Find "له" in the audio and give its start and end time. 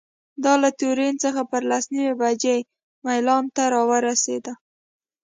0.63-0.69